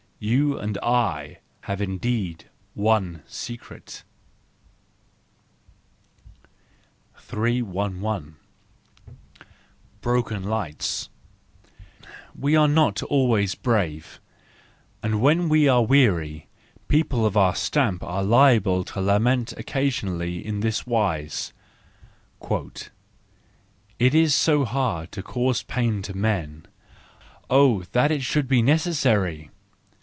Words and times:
You 0.23 0.55
and 0.59 0.77
I 0.83 1.39
have 1.61 1.81
indeed 1.81 2.45
one 2.75 3.23
secret! 3.25 4.03
3 7.17 7.61
11 7.61 8.35
Broken 10.01 10.43
Lights 10.43 11.09
.—We 12.35 12.55
are 12.55 12.67
not 12.67 13.01
always 13.01 13.55
brave, 13.55 14.19
and 15.01 15.21
when 15.21 15.49
we 15.49 15.67
are 15.67 15.83
weary, 15.83 16.45
people 16.87 17.25
of 17.25 17.35
our 17.35 17.55
stamp 17.55 18.03
are 18.03 18.21
liable 18.21 18.83
to 18.83 19.01
lament 19.01 19.53
occasionally 19.57 20.45
in 20.45 20.59
this 20.59 20.85
wise:—" 20.85 21.51
It 23.97 24.13
is 24.13 24.35
so 24.35 24.65
hard 24.65 25.11
to 25.13 25.23
cause 25.23 25.63
pain 25.63 26.03
to 26.03 26.15
men—oh, 26.15 27.83
that 27.93 28.11
it 28.11 28.21
should 28.21 28.47
be 28.47 28.61
necessary! 28.61 29.49